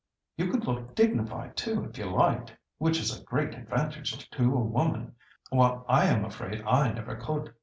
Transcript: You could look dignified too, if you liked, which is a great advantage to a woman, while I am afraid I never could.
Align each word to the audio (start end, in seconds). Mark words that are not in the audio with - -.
You 0.35 0.49
could 0.49 0.65
look 0.65 0.95
dignified 0.95 1.55
too, 1.55 1.83
if 1.85 1.99
you 1.99 2.05
liked, 2.05 2.51
which 2.79 2.99
is 2.99 3.15
a 3.15 3.23
great 3.23 3.53
advantage 3.53 4.27
to 4.31 4.43
a 4.45 4.59
woman, 4.59 5.13
while 5.51 5.85
I 5.87 6.05
am 6.05 6.25
afraid 6.25 6.63
I 6.65 6.91
never 6.91 7.15
could. 7.15 7.53